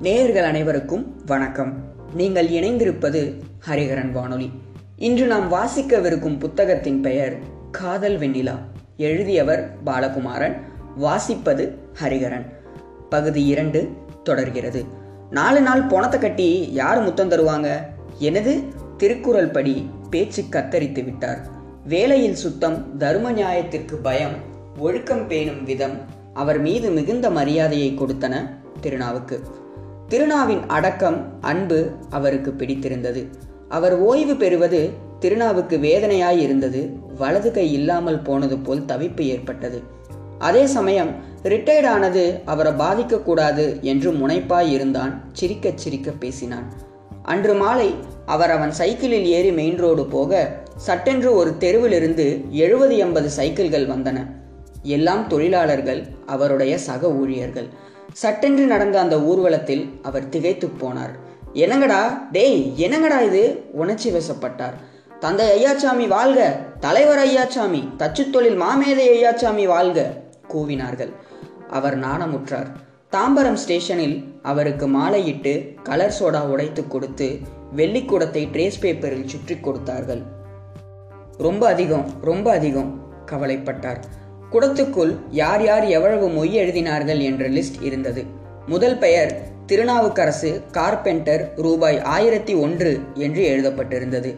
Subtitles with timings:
[0.00, 1.72] நேயர்கள் அனைவருக்கும் வணக்கம்.
[2.14, 4.50] நீங்கள் இணைந்திருப்பது ஹரிகரன் வானொலி.
[4.96, 7.38] இன்று நாம் வாசிக்கவிருக்கும் புத்தகத்தின் பெயர்
[7.70, 8.58] காதல் வெண்ணிலா.
[8.96, 10.56] எழுதியவர் பாலகுமாரன்
[11.00, 12.46] வாசிப்பது ஹரிகரன்
[13.08, 13.88] பகுதி இரண்டு
[14.22, 14.84] தொடர்கிறது.
[15.30, 17.68] நாலு நாள் பணத்தை கட்டி யார் முத்தம் தருவாங்க?
[18.18, 18.62] எனது
[18.96, 21.40] திருக்குறள் படி பேச்சு கத்தரித்து விட்டார்.
[21.84, 24.36] வேலையில் சுத்தம் தர்ம நியாயத்திற்கு பயம்
[24.78, 26.00] ஒழுக்கம் பேணும் விதம்
[26.34, 28.36] அவர் மீது மிகுந்த மரியாதையை கொடுத்தன
[28.80, 29.40] திருநாவுக்கு.
[30.12, 33.20] திருநாவின் அடக்கம் அன்பு அவருக்கு பிடித்திருந்தது.
[33.68, 36.80] அவர் ஓய்வு பெறுவது திருநாவுக்கு வேதனையாய் இருந்தது
[37.18, 39.82] வலது கை இல்லாமல் போனது போல் தவிப்பு ஏற்பட்டது.
[40.38, 41.10] அதே சமயம்
[41.42, 46.66] ரிட்டையர்ட் ஆனது அவரை பாதிக்கக்கூடாது என்று முனைப்பாய் இருந்தான் சிரிக்க சிரிக்க பேசினான்.
[47.22, 47.94] அன்று மாலை
[48.26, 54.18] அவர் அவன் சைக்கிளில் ஏறி மெயின் ரோடு போக சட்டென்று ஒரு தெருவிலிருந்து எழுபது எண்பது சைக்கிள்கள் வந்தன.
[54.82, 57.70] எல்லாம் தொழிலாளர்கள் அவருடைய சக ஊழியர்கள்.
[58.14, 61.14] சட்டென்று நடந்த அந்த ஊர்வலத்தில் அவர் திகைத்து போனார்.
[61.54, 62.30] என்னங்கடா?
[62.32, 63.68] டேய் என்னங்கடா இது?
[63.72, 64.74] உணர்ச்சி வசப்பட்டார்.
[65.20, 66.56] தந்தை ஐயாச்சாமி வாழ்க!
[66.80, 67.96] தலைவர் ஐயாச்சாமி!
[67.96, 70.12] தச்சு தொழில் மாமேதை ஐயாச்சாமி வாழ்க!
[70.54, 71.12] கூவினார்கள்.
[71.68, 72.68] அவர் நாணமுற்றார்.
[73.12, 77.38] தாம்பரம் ஸ்டேஷனில் அவருக்கு மாலையிட்டு கலர் சோடா உடைத்து கொடுத்து
[77.76, 80.22] வெள்ளிக்கூடத்தை ட்ரேஸ் பேப்பரில் சுற்றி கொடுத்தார்கள்.
[81.38, 83.08] ரொம்ப அதிகம் ரொம்ப அதிகம்!
[83.26, 84.00] கவலைப்பட்டார்.
[84.52, 88.24] குடத்துக்குள் யார் யார் எவ்வளவு மொய் எழுதினார்கள் என்ற லிஸ்ட் இருந்தது.
[88.66, 89.32] முதல் பெயர்
[89.66, 94.36] திருநாவுக்கரசு கார்பெண்டர் ரூபாய் ஆயிரத்தி ஒன்று என்று எழுதப்பட்டிருந்தது.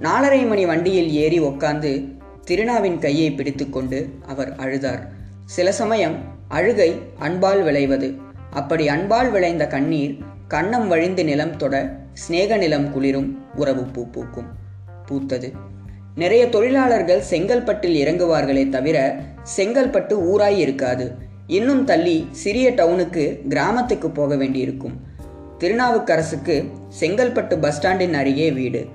[0.00, 2.04] நாலரை மணி வண்டியில் ஏறி உட்கார்ந்து
[2.44, 5.02] திருநாவின் கையை பிடித்துக்கொண்டு அவர் அழுதார்.
[5.44, 6.16] சில சமயம்
[6.48, 8.14] அழுகை அன்பால் விளைவது.
[8.50, 11.74] அப்படி அன்பால் விளைந்த கண்ணீர் கண்ணம் வழிந்து நிலம் தொட
[12.12, 14.48] சிநேக நிலம் குளிரும் உறவு பூ பூக்கும்
[15.08, 15.50] பூத்தது.
[16.14, 19.16] நிறைய தொழிலாளர்கள் செங்கல்பட்டில் இறங்குவார்களே தவிர
[19.56, 21.12] செங்கல்பட்டு ஊராய் இருக்காது.
[21.46, 24.92] இன்னும் தள்ளி சிறிய டவுனுக்கு கிராமத்துக்கு போக வேண்டியிருக்கும்.
[25.58, 26.70] திருநாவுக்கரசுக்கு
[27.00, 28.86] செங்கல்பட்டு பஸ் ஸ்டாண்டின் அருகே வீடு.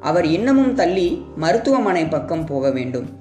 [0.00, 3.20] அவர் இன்னமும் தள்ளி மருத்துவமனை பக்கம் போக வேண்டும்.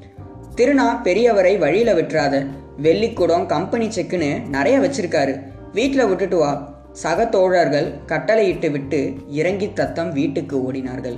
[0.56, 2.48] திருநா பெரியவரை வழியில விட்டுறாத.
[2.78, 5.42] வெள்ளிக்கூடம் கம்பெனி செக்குன்னு நிறைய வச்சிருக்காரு.
[5.74, 6.80] வீட்டில் விட்டுட்டு வா.
[6.92, 11.18] சக தோழர்கள் கட்டளையிட்டு விட்டு இறங்கி தத்தம் வீட்டுக்கு ஓடினார்கள்.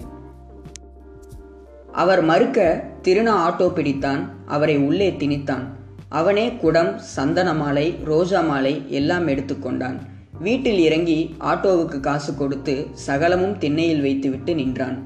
[1.94, 5.64] அவர் மறுக்க திருநா ஆட்டோ பிடித்தான் அவரை உள்ளே திணித்தான்.
[6.10, 10.00] அவனே குடம் சந்தன மாலை ரோஜா மாலை எல்லாம் எடுத்துக்கொண்டான்
[10.40, 15.04] வீட்டில் இறங்கி ஆட்டோவுக்கு காசு கொடுத்து சகலமும் திண்ணையில் வைத்துவிட்டு நின்றான்.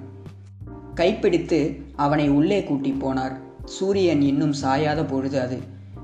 [0.96, 3.36] கைப்பிடித்து அவனை உள்ளே கூட்டி போனார்.
[3.66, 5.60] சூரியன் இன்னும் சாயாத பொழுது அது.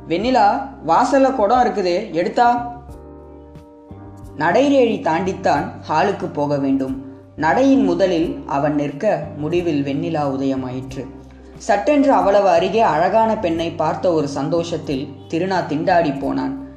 [0.10, 2.78] வெண்ணிலா வாசல்ல குடம் இருக்குது எடுத்தா?
[4.38, 7.03] நடைரேழி தாண்டித்தான் ஹாலுக்கு போக வேண்டும்.
[7.36, 11.06] நடையின் முதலில் அவன் நிற்க முடிவில் வெண்ணிலா உதயமாயிற்று.
[11.58, 16.68] சட்டென்று அவ்வளவு அருகே அழகான பெண்ணை பார்த்த ஒரு சந்தோஷத்தில் திருநா திண்டாடி போனான்.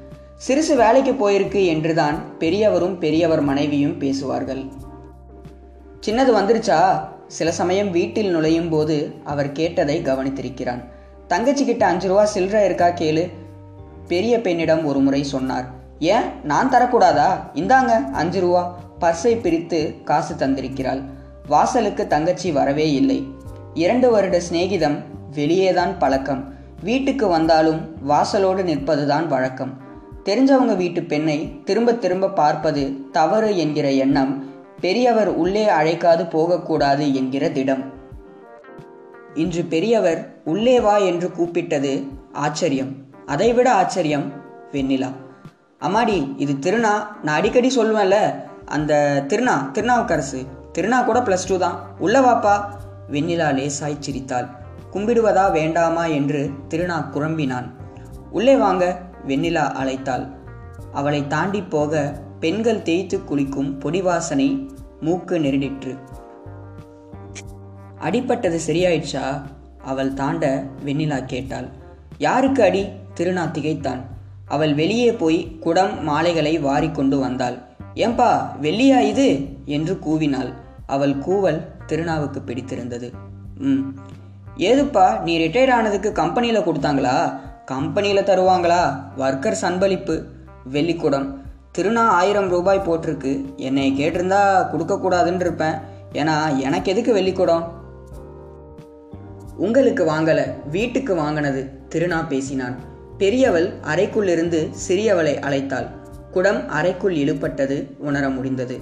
[0.49, 4.65] சிறுசு வேலைக்கு போயிருக்கு என்றுதான் பெரியவரும் பெரியவர் மனைவியும் பேசுவார்கள்.
[6.07, 7.01] சின்னது வந்துருச்சா?
[7.27, 10.85] சில சமயம் வீட்டில் நுழையும் போது அவர் கேட்டதை கவனித்திருக்கிறான்.
[11.27, 13.31] தங்கச்சி கிட்ட அஞ்சு ரூபா சில்லற இருக்கா கேளு.
[14.09, 15.65] பெரிய பெண்ணிடம் ஒரு முறை சொன்னார்.
[15.99, 16.23] ஏன்?
[16.45, 17.29] நான் தரக்கூடாதா?
[17.55, 18.85] இந்தாங்க அஞ்சு ரூபா.
[19.01, 21.03] பர்ஸை பிரித்து காசு தந்திருக்கிறாள்.
[21.47, 23.27] வாசலுக்கு தங்கச்சி வரவே இல்லை.
[23.75, 24.99] இரண்டு வருட சிநேகிதம்
[25.35, 26.55] வெளியேதான் பழக்கம்.
[26.83, 29.73] வீட்டுக்கு வந்தாலும் வாசலோடு நிற்பதுதான் வழக்கம்.
[30.25, 34.45] தெரிஞ்சவங்க வீட்டு பெண்ணை திரும்ப திரும்ப பார்ப்பது தவறு என்கிற எண்ணம்
[34.81, 37.85] பெரியவர் உள்ளே அழைக்காது போகக்கூடாது என்கிற திடம்.
[39.35, 42.95] இன்று பெரியவர் உள்ளே வா என்று கூப்பிட்டது ஆச்சரியம்.
[43.27, 44.33] அதைவிட ஆச்சரியம்
[44.73, 45.13] வெண்ணிலா.
[45.81, 48.45] அம்மாடி இது திருநா நான் அடிக்கடி சொல்லுவேன்ல.
[48.67, 50.47] அந்த திருநா திருநாவுக்கரசு.
[50.73, 51.81] திருநா கூட ப்ளஸ் டூ தான்.
[51.99, 52.55] உள்ள வாப்பா.
[53.11, 54.49] வெண்ணிலா லேசாய் சிரித்தாள்.
[54.93, 57.71] கும்பிடுவதா வேண்டாமா என்று திருநா குழம்பினான்
[58.31, 60.31] உள்ளே வாங்க வெண்ணிலா அழைத்தாள்.
[60.93, 64.69] அவளை தாண்டி போக பெண்கள் தேய்த்து குளிக்கும் பொடிவாசனை
[65.01, 65.99] மூக்கு நெருடிற்று.
[68.01, 69.43] அடிப்பட்டது சரியாயிடுச்சா?
[69.85, 71.69] அவள் தாண்ட வெண்ணிலா கேட்டாள்.
[72.19, 72.89] யாருக்கு அடி?
[73.15, 74.01] திருநா திகைத்தான்.
[74.47, 77.66] அவள் வெளியே போய் குடம் மாலைகளை வாரிக்கொண்டு வந்தாள்.
[77.97, 79.41] ஏம்பா வெள்ளியா இது?
[79.65, 80.53] என்று கூவினாள்.
[80.87, 83.13] அவள் கூவல் திருநாவுக்கு பிடித்திருந்தது.
[83.59, 83.81] ம்.
[84.57, 87.41] ஏதுப்பா நீ ரிட்டையர் ஆனதுக்கு கம்பெனியில் கொடுத்தாங்களா?
[87.65, 89.03] கம்பெனியில் தருவாங்களா?
[89.19, 90.23] ஒர்க்கர் சன்பளிப்பு.
[90.73, 91.35] வெள்ளிக்குடம்.
[91.79, 93.55] திருநா ஆயிரம் ரூபாய் போட்டிருக்கு.
[93.57, 95.75] என்னை கேட்டிருந்தா கொடுக்கக்கூடாதுன்னு இருப்பேன்
[96.13, 97.65] ஏன்னா எனக்கு எதுக்கு வெள்ளிக்குடம்?
[99.57, 102.77] உங்களுக்கு வாங்கலை வீட்டுக்கு வாங்கினது திருநா பேசினான்.
[103.19, 105.87] பெரியவள் அறைக்குள்ளிருந்து சிறியவளை அழைத்தாள்.
[106.37, 108.79] குடம் அறைக்குள் இழுப்பட்டது உணர முடிந்தது.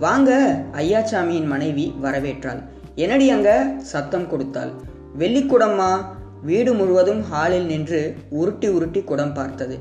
[0.00, 2.62] வாங்க ஐயாச்சாமியின் மனைவி வரவேற்றாள்.
[2.94, 3.74] என்னடி அங்க?
[3.78, 4.70] சத்தம் கொடுத்தாள்.
[5.18, 5.96] வெள்ளிக்குடம்மா.
[6.42, 9.78] வீடு முழுவதும் ஹாலில் நின்று உருட்டி உருட்டி குடம் பார்த்தது.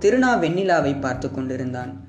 [0.00, 2.08] திருநா வெண்ணிலாவை பார்த்து கொண்டிருந்தான்.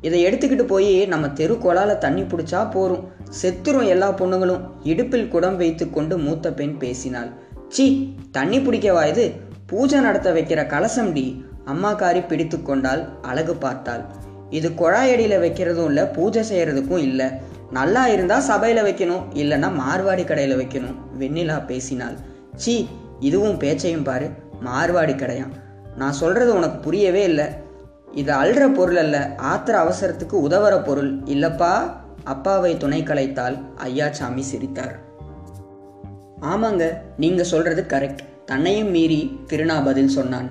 [0.00, 3.08] இதை எடுத்துக்கிட்டு போய் நம்ம தெரு குழால தண்ணி பிடிச்சா போரும்.
[3.42, 4.60] செத்துரும் எல்லா பொண்ணுங்களும்.
[4.82, 7.28] இடுப்பில் குடம் வைத்து கொண்டு மூத்த பெண் பேசினாள்.
[7.68, 9.32] சி தண்ணி பிடிக்கவா இது?
[9.66, 14.04] பூஜை நடத்த வைக்கிற கலசம் டி அம்மாக்காரி பிடித்து கொண்டால் அழகு பார்த்தாள்.
[14.50, 17.28] இது குழாயடியில் வைக்கிறதும் இல்லை பூஜை செய்கிறதுக்கும் இல்லை.
[17.70, 22.16] நல்லா இருந்தால் சபையில் வைக்கணும் இல்லைன்னா மார்வாடி கடையில் வைக்கணும் வெண்ணிலா பேசினாள்.
[22.64, 22.74] சி
[23.20, 24.26] இதுவும் பேச்சையும் பாரு
[24.64, 25.54] மார்வாடி கடையாம்
[25.96, 27.46] நான் சொல்கிறது உனக்கு புரியவே இல்லை.
[28.12, 29.16] இது அல்ற பொருள் அல்ல
[29.52, 31.10] ஆத்திர அவசரத்துக்கு உதவுற பொருள்.
[31.34, 31.72] இல்லப்பா
[32.24, 34.94] அப்பாவை துணை கலைத்தால் ஐயாச்சாமி சிரித்தார்.
[36.52, 36.84] ஆமாங்க
[37.16, 38.22] நீங்கள் சொல்கிறது கரெக்ட்.
[38.44, 39.20] தன்னையும் மீறி
[39.50, 40.48] திருநா பதில் சொன்னான்.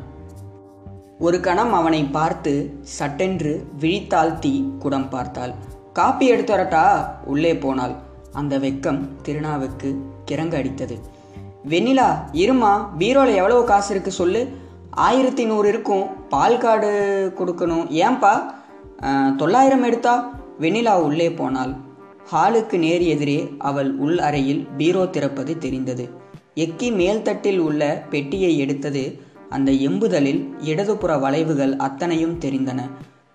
[1.20, 5.54] ஒரு கணம் அவனை பார்த்து சட்டென்று விழித்தாழ்த்தி குடம் பார்த்தாள்.
[5.94, 7.08] காப்பி எடுத்து வரட்டா?
[7.26, 7.94] உள்ளே போனாள்.
[8.32, 9.90] அந்த வெக்கம் திருநாவுக்கு
[10.32, 10.96] கிறங்க அடித்தது.
[11.70, 14.42] வெண்ணிலா இருமா பீரோல எவ்வளவு காசு இருக்கு சொல்லு.
[14.90, 16.28] ஆயிரத்தி நூறு இருக்கும்.
[16.28, 16.92] பால் கார்டு
[17.38, 17.86] கொடுக்கணும்.
[18.04, 18.34] ஏன்பா?
[19.38, 20.16] தொள்ளாயிரம் எடுத்தா?
[20.60, 21.74] வெண்ணிலா உள்ளே போனாள்.
[22.32, 26.10] ஹாலுக்கு நேர் எதிரே அவள் உள் அறையில் பீரோ திறப்பது தெரிந்தது.
[26.56, 29.04] எக்கி மேல்தட்டில் உள்ள பெட்டியை எடுத்தது
[29.56, 32.80] அந்த எம்புதலில் இடதுபுற வளைவுகள் அத்தனையும் தெரிந்தன.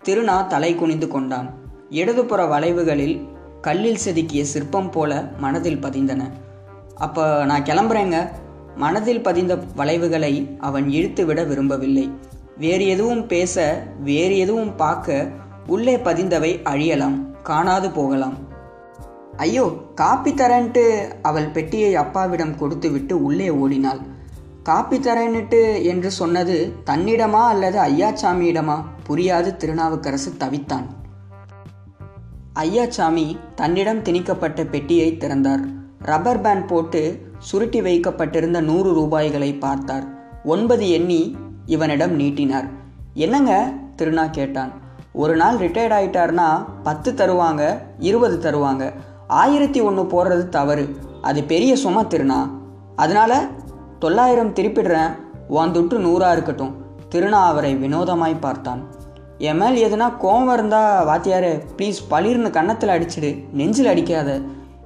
[0.05, 1.49] திருநா தலை குனிந்து கொண்டான்.
[1.90, 3.17] இடதுபுற வளைவுகளில்
[3.61, 6.22] கல்லில் செதுக்கிய சிற்பம் போல மனதில் பதிந்தன.
[6.96, 8.19] அப்போ நான் கிளம்புறேங்க.
[8.76, 12.06] மனதில் பதிந்த வளைவுகளை அவன் இழுத்து விட விரும்பவில்லை.
[12.56, 13.55] வேறு எதுவும் பேச
[14.05, 15.28] வேறு எதுவும் பார்க்க
[15.66, 18.37] உள்ளே பதிந்தவை அழியலாம் காணாது போகலாம்.
[19.37, 19.64] ஐயோ
[19.94, 20.84] காப்பி தரேன்ட்டு
[21.23, 24.00] அவள் பெட்டியை அப்பாவிடம் கொடுத்துவிட்டு உள்ளே ஓடினாள்.
[24.62, 28.83] காப்பி தரேன்னுட்டு என்று சொன்னது தன்னிடமா அல்லது ஐயாச்சாமியிடமா?
[29.09, 30.85] புரியாது திருநாவுக்கரசு தவித்தான்.
[32.55, 35.61] ஐயாச்சாமி தன்னிடம் திணிக்கப்பட்ட பெட்டியை திறந்தார்.
[35.99, 40.05] ரப்பர் பேண்ட் போட்டு சுருட்டி வைக்கப்பட்டிருந்த நூறு ரூபாய்களை பார்த்தார்.
[40.45, 41.37] ஒன்பது எண்ணி
[41.67, 42.65] இவனிடம் நீட்டினார்.
[43.15, 43.73] என்னங்க?
[43.97, 44.73] திருநா கேட்டான்.
[45.12, 48.93] ஒரு நாள் ரிட்டையர்ட் ஆயிட்டார்னா பத்து தருவாங்க இருபது தருவாங்க.
[49.29, 50.97] ஆயிரத்தி ஒன்று போடுறது தவறு.
[51.23, 52.51] அது பெரிய சும திருநா.
[52.97, 53.47] அதனால
[54.00, 55.17] தொள்ளாயிரம் திருப்பிடுறேன்.
[55.49, 56.75] உன் துட்டு நூறா இருக்கட்டும்.
[57.11, 58.81] திருநா அவரை வினோதமாய் பார்த்தான்.
[59.38, 63.44] என் மேல் எதுனா கோவம் இருந்தா வாத்தியாரே ப்ளீஸ் பளிர்னு கன்னத்தில் அடிச்சிடு.
[63.52, 64.41] நெஞ்சில் அடிக்காத.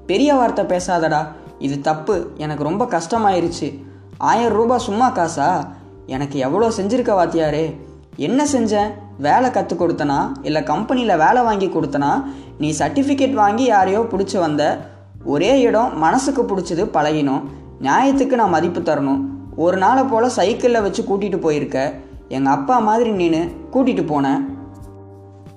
[0.07, 1.27] பெரிய வார்த்தை பேசாதடா.
[1.59, 2.27] இது தப்பு.
[2.37, 3.85] எனக்கு ரொம்ப கஷ்டமாயிருச்சு.
[4.19, 5.67] ஆயிரம் ரூபாய் சும்மா காசா?
[6.07, 7.77] எனக்கு எவ்வளோ செஞ்சிருக்க வாத்தியாரே?
[8.17, 10.33] என்ன செஞ்சேன் வேலை கற்றுக் கொடுத்தனா?
[10.43, 12.25] இல்லை கம்பெனியில் வேலை வாங்கி கொடுத்தனா?
[12.59, 14.79] நீ சர்டிஃபிகேட் வாங்கி யாரையோ பிடிச்சி வந்த.
[15.25, 17.43] ஒரே இடம் மனசுக்கு பிடிச்சது பழகினோம்.
[17.81, 19.21] நியாயத்துக்கு நான் மதிப்பு தரணும்.
[19.57, 21.93] ஒரு நாளை போல் சைக்கிளில் வச்சு கூட்டிகிட்டு போயிருக்க.
[22.29, 23.43] எங்கள் அப்பா மாதிரி நின்று
[23.73, 24.43] கூட்டிகிட்டு போனேன்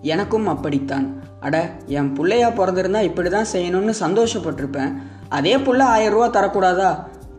[0.01, 1.05] எனக்கும் அப்படித்தான்.
[1.39, 4.93] அட என் பிள்ளையா பிறந்திருந்தா இப்படி தான் செய்யணும்னு சந்தோஷப்பட்டிருப்பேன்.
[5.29, 6.89] அதே புள்ள ஆயிரம் ரூபா தரக்கூடாதா?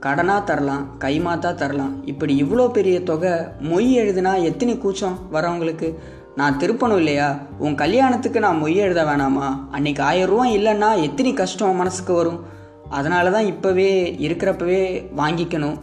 [0.07, 2.05] கடனாக தரலாம் கைமாத்தா தரலாம்.
[2.05, 3.31] இப்படி இவ்வளோ பெரிய தொகை
[3.71, 5.99] மொய் எழுதுனா எத்தனை கூச்சம் வரவங்களுக்கு
[6.37, 7.39] நான் திருப்பணும் இல்லையா?
[7.59, 9.49] உன் கல்யாணத்துக்கு நான் மொய் எழுத வேணாமா?
[9.71, 12.57] அன்னைக்கு ஆயிரம் ரூபா இல்லைன்னா எத்தனை கஷ்டம் மனசுக்கு வரும்?
[12.91, 15.79] அதனால தான் இப்போவே இருக்கிறப்பவே வாங்கிக்கணும்.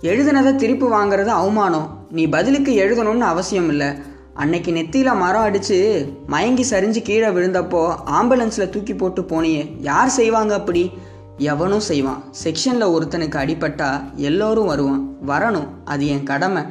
[0.00, 2.06] எழுதுனதை திருப்பி வாங்குறது அவமானம்.
[2.10, 3.88] நீ பதிலுக்கு எழுதணும்னு அவசியம் இல்லை.
[4.34, 9.76] அன்னைக்கு நெத்தியில் மரம் அடித்து மயங்கி சரிஞ்சு கீழே விழுந்தப்போ ஆம்புலன்ஸில் தூக்கி போட்டு போனியே.
[9.80, 10.90] யார் செய்வாங்க அப்படி?
[11.38, 12.22] எவனும் செய்வான்.
[12.44, 15.16] செக்ஷனில் ஒருத்தனுக்கு அடிபட்டா எல்லோரும் வருவான்.
[15.26, 15.66] வரணும்.
[15.84, 16.62] அது என் கடமை.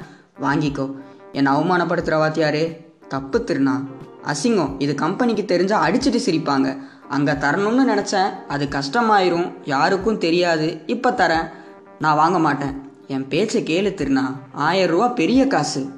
[0.41, 0.91] வாங்கிக்கோ.
[1.31, 2.77] என்னை அவமானப்படுத்துகிற வாத்தியாரே
[3.07, 3.83] தப்பு திருநா
[4.25, 4.75] அசிங்கம்.
[4.79, 6.77] இது கம்பெனிக்கு தெரிஞ்சால் அடிச்சுட்டு சிரிப்பாங்க.
[7.09, 8.31] அங்கே தரணும்னு நினச்சேன்.
[8.47, 9.53] அது கஷ்டமாயிரும்.
[9.65, 10.81] யாருக்கும் தெரியாது.
[10.85, 11.49] இப்போ தரேன்.
[11.99, 12.83] நான் வாங்க மாட்டேன்.
[13.07, 15.89] என் பேச்சை கேளு திருநா ஆயிரம் ரூபா பெரிய காசு.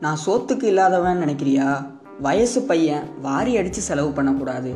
[0.00, 1.86] நான் சோத்துக்கு இல்லாதவன் நினைக்கிறியா?
[2.20, 4.74] வயசு பையன் வாரி அடித்து செலவு பண்ணக்கூடாது.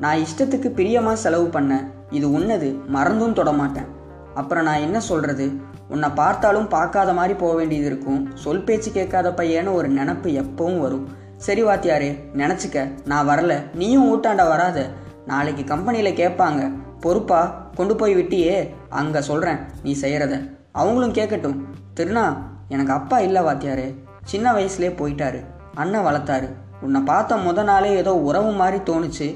[0.00, 1.86] நான் இஷ்டத்துக்கு பிரியமாக செலவு பண்ணேன்.
[2.10, 2.80] இது உன்னது.
[2.86, 3.88] மறந்தும் தொடமாட்டேன்
[4.34, 5.52] அப்புறம் நான் என்ன சொல்கிறது
[5.88, 8.30] உன்னை பார்த்தாலும் பார்க்காத மாதிரி போக வேண்டியது இருக்கும்.
[8.34, 11.08] சொல் பேச்சு கேட்காத பையன்னு ஒரு நினப்பு எப்பவும் வரும்.
[11.46, 12.78] சரி வாத்தியாரே நினச்சிக்க.
[13.04, 13.52] நான் வரல.
[13.74, 14.78] நீயும் ஊட்டாண்ட வராத.
[15.26, 16.62] நாளைக்கு கம்பெனியில் கேட்பாங்க
[17.00, 17.40] பொறுப்பா
[17.74, 18.54] கொண்டு போய் விட்டியே.
[19.00, 20.34] அங்கே சொல்கிறேன் நீ செய்கிறத
[20.72, 21.58] அவங்களும் கேட்கட்டும்
[21.96, 22.24] திருநா
[22.68, 23.88] எனக்கு அப்பா இல்லை வாத்தியாரே.
[24.24, 25.40] சின்ன வயசுலே போயிட்டாரு.
[25.74, 26.48] அண்ணன் வளர்த்தாரு.
[26.80, 29.28] உன்னை பார்த்த முத நாளே ஏதோ உறவு மாதிரி தோணுச்சு.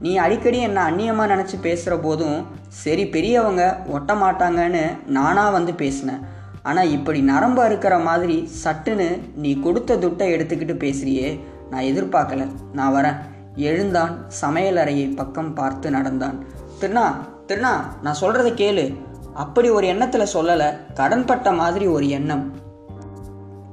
[0.00, 2.38] நீ அடிக்கடி என்னை அந்நியமாக நினச்சி பேசுகிற போதும்
[2.82, 6.22] சரி பெரியவங்க ஒட்ட மாட்டாங்கன்னு நானாக வந்து பேசினேன்.
[6.62, 11.40] ஆனால் இப்படி நரம்பு இருக்கிற மாதிரி சட்டுன்னு நீ கொடுத்த துட்டை எடுத்துக்கிட்டு பேசுறியே
[11.70, 12.50] நான் எதிர்பார்க்கல.
[12.72, 13.16] நான் வரேன்.
[13.56, 16.44] எழுந்தான் சமையலறையை பக்கம் பார்த்து நடந்தான்.
[16.80, 17.14] திருண்ணா
[17.46, 18.96] திருண்ணா நான் சொல்கிறத கேளு.
[19.34, 22.56] அப்படி ஒரு எண்ணத்தில் சொல்லலை கடன்பட்ட மாதிரி ஒரு எண்ணம்.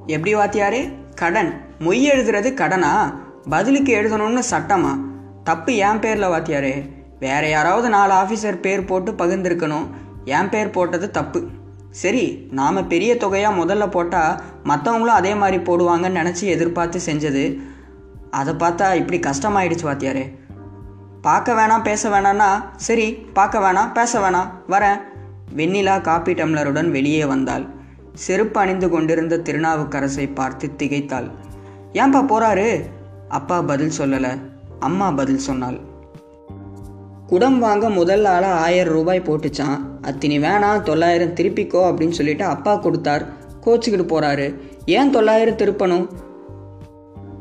[0.05, 0.93] எப்படி வாத்தியாரு?
[1.15, 1.62] கடன்.
[1.79, 3.19] மொய் எழுதுறது கடனா?
[3.50, 4.98] பதிலுக்கு எழுதணும்னு சட்டமா?
[5.43, 6.89] தப்பு என் பேரில் வாத்தியாரே.
[7.19, 9.88] வேற யாராவது நாலு ஆஃபீஸர் பேர் போட்டு பகிர்ந்திருக்கணும்.
[10.25, 11.48] என் பேர் போட்டது தப்பு.
[11.91, 17.62] சரி நாம் பெரிய தொகையாக முதல்ல போட்டால் மற்றவங்களும் அதே மாதிரி போடுவாங்கன்னு நினச்சி எதிர்பார்த்து செஞ்சது.
[18.31, 20.38] அதை பார்த்தா இப்படி கஷ்டமாயிடுச்சு வாத்தியாரே.
[21.22, 25.00] பார்க்க வேணாம் பேச வேணான்னா சரி பார்க்க வேணாம் பேச வேணாம் வரேன்.
[25.55, 27.67] வெண்ணிலா காப்பி டம்ளருடன் வெளியே வந்தாள்.
[28.13, 31.31] செருப்பு அணிந்து கொண்டிருந்த திருநாவுக்கரசை பார்த்து திகைத்தாள்.
[31.93, 32.81] ஏன்பா போறாரு?
[33.29, 34.39] அப்பா பதில் சொல்லலை.
[34.79, 35.88] அம்மா பதில் சொன்னாள்.
[37.29, 43.24] குடம் வாங்க முதல் ஆளாக ஆயிரம் ரூபாய் போட்டுச்சான் அத்தினி வேணாம் தொள்ளாயிரம் திருப்பிக்கோ அப்படின்னு சொல்லிட்டு அப்பா கொடுத்தார்.
[43.65, 44.55] கோச்சிக்கிட்டு போறாரு.
[44.86, 46.07] ஏன் தொள்ளாயிரம் திருப்பணும்?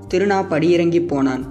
[0.09, 1.45] திருநா படியிறங்கி போனான்.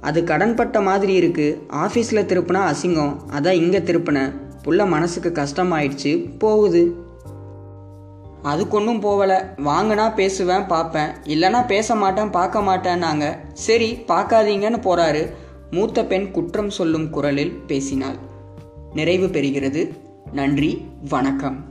[0.00, 1.66] அது கடன்பட்ட மாதிரி இருக்கு.
[1.72, 3.14] ஆஃபீஸில் திருப்பினா அசிங்கம்.
[3.38, 6.38] அதான் இங்கே திருப்பினேன் புள்ள மனசுக்கு கஷ்டமாயிடுச்சு.
[6.38, 6.82] போகுது.
[8.42, 13.24] அதுக்கு ஒன்றும் போகலை வாங்கினா பேசுவேன் பார்ப்பேன் இல்லைனா பேச மாட்டேன் பார்க்க மாட்டேன்னாங்க.
[13.52, 15.24] சரி பார்க்காதீங்கன்னு போகிறாரு
[15.72, 18.16] மூத்த பெண் குற்றம் சொல்லும் குரலில் பேசினாள்.
[18.94, 19.96] நிறைவு பெறுகிறது.
[20.32, 20.82] நன்றி.
[21.08, 21.64] வணக்கம்.